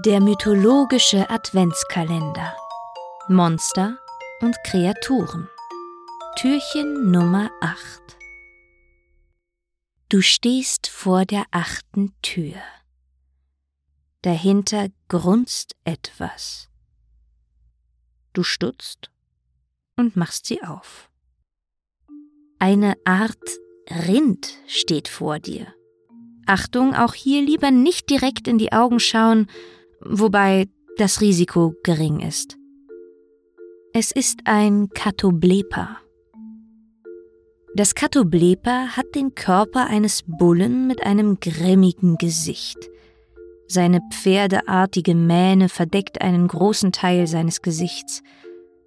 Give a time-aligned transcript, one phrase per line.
[0.00, 2.56] Der mythologische Adventskalender.
[3.28, 3.96] Monster
[4.40, 5.48] und Kreaturen.
[6.36, 8.02] Türchen Nummer 8.
[10.08, 12.56] Du stehst vor der achten Tür.
[14.22, 16.68] Dahinter grunzt etwas.
[18.32, 19.12] Du stutzt
[19.94, 21.08] und machst sie auf.
[22.58, 23.38] Eine Art
[24.08, 25.72] Rind steht vor dir.
[26.46, 29.48] Achtung, auch hier lieber nicht direkt in die Augen schauen,
[30.04, 32.56] wobei das Risiko gering ist.
[33.92, 35.98] Es ist ein Katoblepa.
[37.76, 42.78] Das Katoblepa hat den Körper eines Bullen mit einem grimmigen Gesicht.
[43.66, 48.22] Seine pferdeartige Mähne verdeckt einen großen Teil seines Gesichts.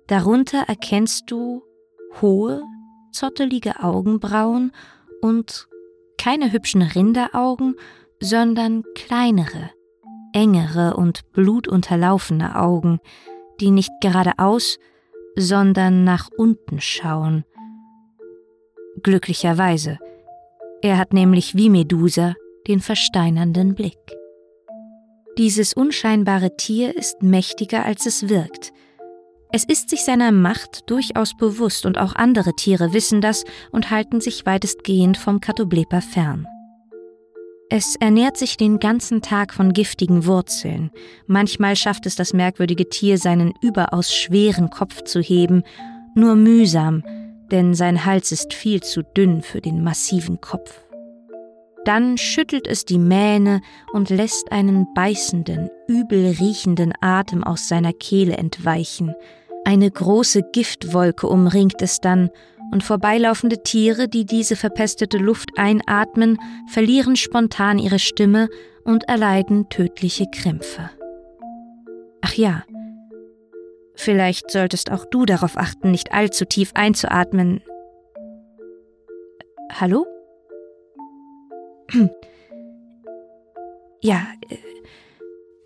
[0.08, 1.64] Darunter erkennst du
[2.22, 2.64] hohe,
[3.12, 4.72] zottelige Augenbrauen
[5.22, 5.68] und
[6.18, 7.76] keine hübschen Rinderaugen,
[8.22, 9.72] sondern kleinere,
[10.38, 13.00] engere und blutunterlaufene Augen,
[13.60, 14.78] die nicht geradeaus,
[15.36, 17.44] sondern nach unten schauen.
[19.02, 19.98] Glücklicherweise.
[20.84, 22.36] Er hat nämlich wie Medusa
[22.68, 23.98] den versteinernden Blick.
[25.40, 28.74] Dieses unscheinbare Tier ist mächtiger, als es wirkt.
[29.52, 34.22] Es ist sich seiner Macht durchaus bewusst und auch andere Tiere wissen das und halten
[34.22, 36.48] sich weitestgehend vom Katoblepa fern.
[37.70, 40.90] Es ernährt sich den ganzen Tag von giftigen Wurzeln.
[41.26, 45.64] Manchmal schafft es das merkwürdige Tier, seinen überaus schweren Kopf zu heben,
[46.16, 47.04] nur mühsam,
[47.52, 50.82] denn sein Hals ist viel zu dünn für den massiven Kopf.
[51.84, 58.38] Dann schüttelt es die Mähne und lässt einen beißenden, übel riechenden Atem aus seiner Kehle
[58.38, 59.14] entweichen.
[59.66, 62.30] Eine große Giftwolke umringt es dann,
[62.72, 66.38] und vorbeilaufende Tiere, die diese verpestete Luft einatmen,
[66.68, 68.50] verlieren spontan ihre Stimme
[68.84, 70.90] und erleiden tödliche Krämpfe.
[72.22, 72.64] Ach ja,
[73.96, 77.62] vielleicht solltest auch du darauf achten, nicht allzu tief einzuatmen.
[79.72, 80.06] Hallo?
[84.02, 84.28] Ja,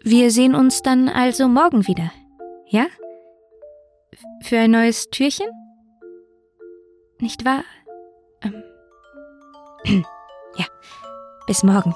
[0.03, 2.11] wir sehen uns dann also morgen wieder.
[2.67, 2.87] Ja?
[4.43, 5.47] Für ein neues Türchen?
[7.21, 7.63] Nicht wahr?
[8.41, 8.63] Ähm.
[10.57, 10.65] Ja,
[11.47, 11.95] bis morgen.